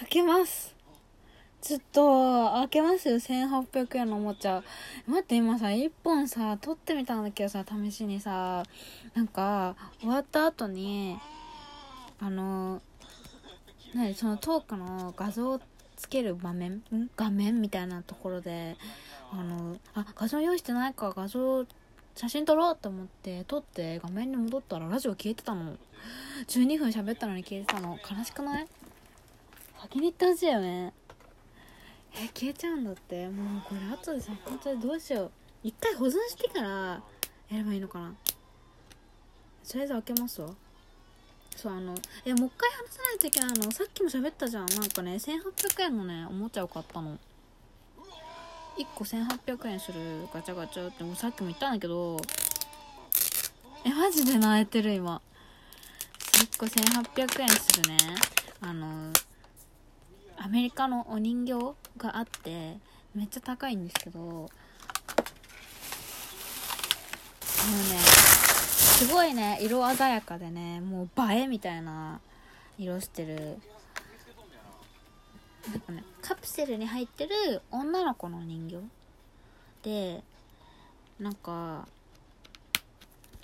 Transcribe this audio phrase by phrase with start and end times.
[0.00, 0.76] 開けます。
[1.60, 3.16] ちょっと開けますよ。
[3.16, 4.62] 1800円のおもちゃ。
[5.08, 8.62] 待って今さ1本さ取ってみたんだけどさ試しにさ
[9.14, 11.18] なんか終わった後に
[12.20, 12.80] あの
[13.92, 15.60] 何そのトークの画像を
[15.96, 16.82] つける場面？
[17.16, 18.76] 画面みたいなところで
[19.32, 21.66] あのあ画像用意してないか画像
[22.14, 25.76] 写真撮ろうと思って撮って画面に戻ったらラジオ消えてたの。
[26.46, 27.98] 12分喋ったのに消えてたの。
[27.98, 28.66] 悲しくない？
[29.80, 30.92] 先に言ってほしいよね。
[32.12, 33.28] え消えちゃうんだって。
[33.28, 35.30] もうこれ後でさ本当にどうしよう。
[35.62, 37.00] 一回保存してからや
[37.52, 38.14] ればいいのかな。
[39.68, 40.48] とりあえず開けますわ。
[41.56, 43.70] そうあのえもう一回話さないといけないの。
[43.70, 44.66] さっきも喋ったじゃん。
[44.66, 47.16] なんかね1800円のねおもちゃを買ったの。
[48.76, 52.20] 1個1800円するガチャガチャってもうさっきも言ったんだけど。
[53.84, 55.22] えマジで泣いてる今。
[56.18, 57.96] 1個1800円するね。
[58.60, 59.12] あの
[60.40, 62.78] アメリカのお人形があって
[63.14, 64.48] めっちゃ高いんですけどもうね
[67.98, 72.20] すごいね色鮮やかでねもう映えみたいな
[72.78, 73.58] 色してる。
[75.68, 78.76] なんかねカプセルに入ってる女の子の人形。
[79.82, 80.22] で
[81.20, 81.86] なんか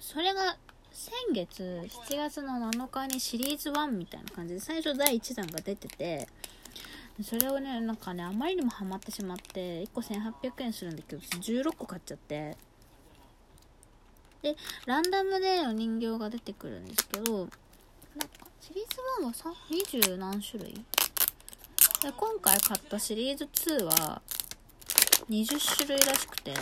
[0.00, 0.56] それが
[0.92, 6.28] 先月7月の7日にシリーズ1みたいな感じで最初第1弾が出てて
[7.22, 12.56] それをねなんかねあまりにもハマってしまって1個1800円するんだけど16個買っちゃって。
[14.42, 17.48] でランダムでお人形が出てくるんですけどなんか
[18.60, 20.74] シリーズ1は20何種類？
[20.74, 20.82] で
[22.16, 24.20] 今回買ったシリーズ2は
[25.30, 26.54] 20種類らしくて。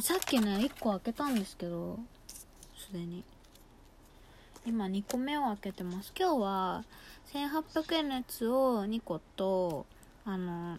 [0.00, 2.00] さっきね1個開けたんですけど
[2.76, 3.22] すでに。
[4.66, 6.12] 今2個目を開けてます。
[6.18, 6.84] 今日は
[7.32, 9.86] 1800円のやつを2個と
[10.24, 10.78] あの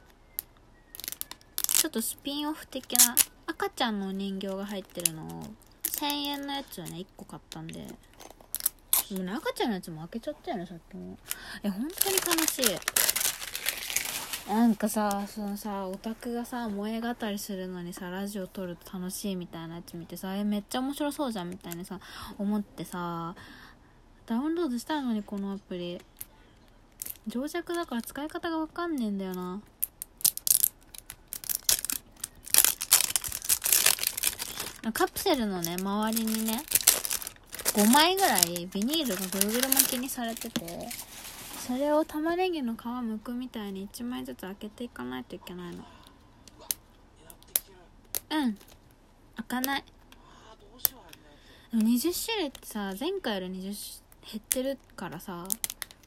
[1.60, 5.44] ちょっとスピンオフ的な赤ちゃんのお人形が入ってるのを
[5.84, 7.86] 1000円のやつをね1個買ったんで。
[9.12, 11.18] もうね赤ちゃんのやつも開けちゃったよねさっきも。
[11.62, 13.06] え本当に悲しい。
[14.50, 22.00] なんかさそのさオタクがさ萌え語りするのにさラジオ撮ると楽しいみたいなやつ見てさえめっちゃ面白そうじゃんみたいにさ
[22.38, 23.36] 思ってさ
[24.26, 26.02] ダウンロードしたのにこのアプリ。
[27.28, 29.62] 情弱だから使い方がわかんねえんだよな。
[34.94, 36.62] カプセルのね周りにね
[37.74, 40.88] 5枚ぐらいビニールがぐるぐる巻きにされてて
[41.68, 45.84] それを玉ねぎの皮むくみたいに1枚ずつ開けていかないといけないの。
[48.30, 48.58] うん。
[49.38, 49.84] 開かない。
[51.72, 55.46] でも20種類ってさ前回より20減ってるからさ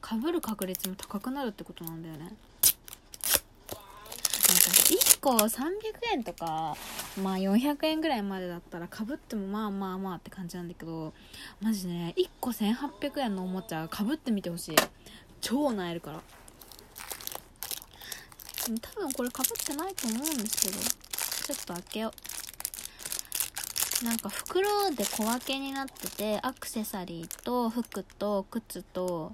[0.01, 2.19] かぶる確率も高くなるってことなんだよね。
[2.21, 2.35] なんか
[4.71, 5.71] 1個300
[6.13, 6.75] 円とか
[7.21, 11.13] まあ400円ぐらいまでだったらかぶってもまあまあまあって感じなんだけど
[11.61, 14.75] マジね1個1800円のおもちゃかぶってみてほしい。
[15.41, 16.21] 超なえるから。
[18.81, 22.11] 多分これかぶってないと思うんですけどちょっと開けよう。
[24.03, 29.33] なんか袋で小分けになっててアクセサリーと服と靴と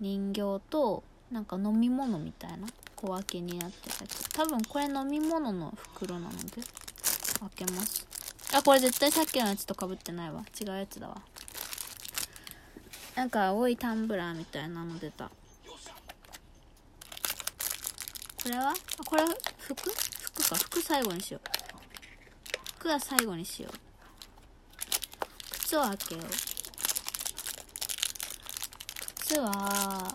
[0.00, 4.28] 人形となんか飲み物みたいな小分けになってたやつ。
[4.30, 6.62] 多分これ飲み物の袋なので
[7.40, 8.06] 開けます。
[8.52, 10.44] あこれ絶対さっきのやつとかぶってないわ。
[10.60, 11.22] 違うやつだわ。
[13.14, 15.30] なんか青いタンブラーみたいなの出た。
[18.42, 18.70] これは？
[18.70, 18.74] あ
[19.04, 19.22] これ
[19.58, 19.74] 服？
[19.74, 20.56] 服か。
[20.56, 21.48] 服最後にしよう。
[22.78, 23.91] 服は最後にしよう。
[25.72, 26.24] 靴を開けよう。
[29.20, 30.14] 靴は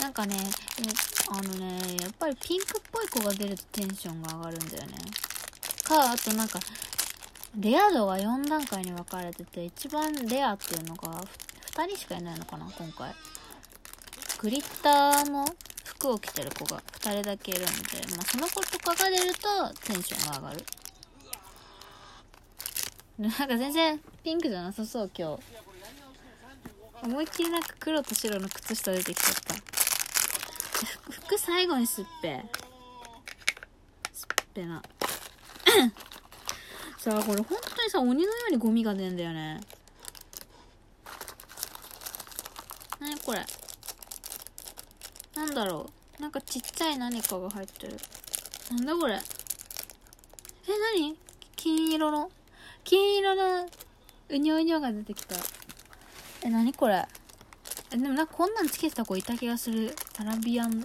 [0.00, 0.36] なんかね
[1.30, 4.98] あのねやっぱりピンクっぽい子が出るとテンションが上がるんだよね。
[5.84, 6.58] かあとなんか
[7.56, 11.22] レア度が4段階に分かれてて一番レアっていうのが
[11.76, 13.14] 2人しかいないのかな今回。
[14.40, 15.46] グリッターの
[15.84, 17.70] 服を着てる子が2人だけいるんで、
[18.16, 20.64] まあ、その子とかが出るとテンションが上がる。
[23.18, 25.42] なんか全然ピンクじゃなさそう今日。
[27.02, 29.54] 思いっきりなんか黒と白の靴下出てきちゃった。
[31.12, 32.44] 服最後にすっぺ。
[34.12, 34.82] すっぺな。
[36.98, 39.62] さあこれ本当にさ鬼のようにゴミが出るんだよね。
[43.00, 43.46] なにこれ。
[45.36, 46.22] なんだろう。
[46.22, 47.96] なんかちっちゃい何かが入ってる。
[48.72, 49.14] なんだこれ。
[49.14, 49.20] え
[50.98, 51.18] 何？
[51.56, 52.30] 金色の？
[52.86, 53.66] 金色の
[54.28, 55.34] うにょうにょが出てきた。
[56.44, 56.94] え何これ？
[56.94, 57.04] え
[57.94, 59.92] えでもなんかこんなんつけてた子いた気がする。
[60.20, 60.84] アラビアン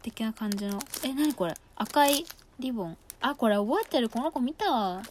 [0.00, 0.78] 的な感じの。
[1.02, 1.54] え何これ？
[1.74, 2.24] 赤い
[2.60, 2.96] リボン。
[3.20, 4.08] あこれ覚えてる？
[4.08, 5.02] この子見たわ。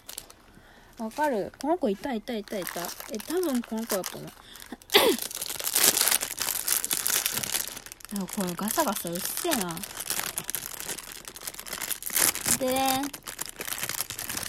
[0.98, 1.52] わかる。
[1.62, 2.80] この子いたいたいたいた。
[3.12, 4.30] え多分この子だと思う。
[8.16, 9.76] でもこれガサガサうっせえな。
[12.60, 13.02] でえ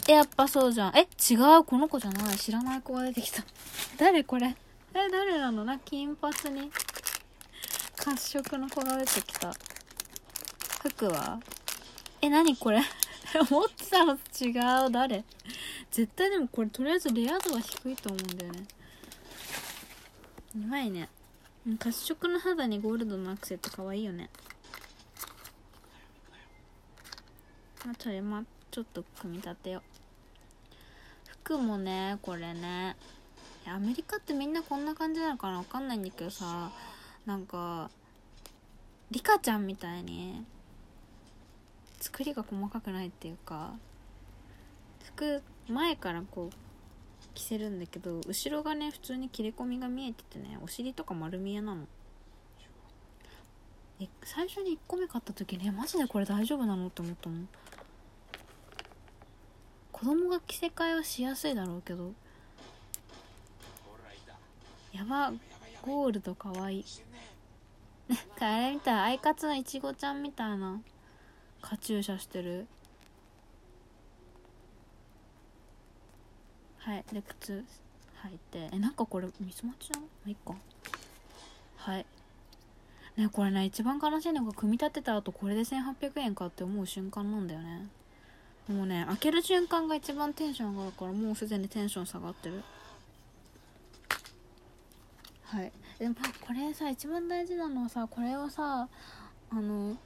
[0.08, 0.96] やっぱそうじゃん。
[0.96, 1.64] え違う？
[1.64, 2.37] この子じゃない。
[2.38, 3.44] 知らない子が出てきた。
[3.99, 4.56] 誰これ？
[4.94, 5.66] え誰なの？
[5.66, 6.70] な金髪に。
[7.94, 9.52] 褐色の子が出てきた。
[10.81, 11.38] 服は？
[12.22, 12.82] え何これ？
[13.50, 14.90] 思ってたの違う。
[14.90, 15.25] 誰？
[15.90, 18.66] 絶対でもこれとりあえずレア度は低いと思うんだよね。
[20.55, 21.10] うまいね。
[21.78, 24.31] 褐色の肌にゴールドのアクセって可愛いよね。
[27.87, 29.82] あそれまちょっと組み立てよう。
[31.43, 32.97] 服もねこれね。
[33.67, 36.70] アメリカってみんなこんな感じなのかなわかんないんだけどさ
[37.26, 37.91] なんか
[39.11, 40.44] リカちゃんみたいに
[42.00, 43.73] 作りが細かくないっていうか
[45.05, 46.56] 服前からこう
[47.35, 51.87] 着せるんだけど後ろがね普通に切れ込みが見えててねお尻とか丸見えなの。
[54.23, 57.49] 最初に1個目買った時ねマジでこれ大丈夫なのって思ったもん。
[59.99, 62.12] 子供が着せ替えはしやすいだろうけど。
[64.93, 65.33] やば
[65.83, 66.85] ゴールドかわいい。
[68.09, 70.81] なんかあれみたいアイカツのいちごちゃんみたいな。
[71.61, 72.69] カチューシャしてる。
[76.79, 77.65] はいで靴
[78.25, 78.69] 履いて。
[78.73, 80.55] えなんかこれミスマッチなのまあいっか。
[81.77, 82.06] はい。
[83.17, 87.89] ねこれね一番悲しいのが組み立てた後これで1800円かって思う瞬間なんだよね。
[88.69, 92.62] もうね開ける瞬間が一番テンション上がるからもうすでにテンション下がってる。
[95.44, 95.73] はい。
[95.99, 96.15] でも
[96.47, 98.87] これさ一番大事なのはさこれをさ
[99.50, 99.97] あの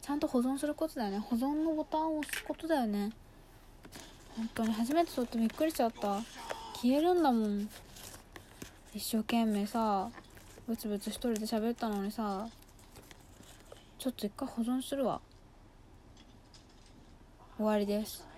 [0.00, 1.18] ちゃんと保存することだよね。
[1.18, 3.12] 保存のボタンを押すことだよね。
[4.36, 4.72] 本当に。
[4.72, 6.20] 初めて撮ってびっくりしちゃった。
[6.74, 7.68] 消えるんだもん。
[8.94, 10.08] 一生懸命さ
[10.66, 12.48] ブツブツ一人で喋ったのにさ
[13.98, 15.20] ちょっと一回保存するわ。
[17.56, 18.33] 終わりです。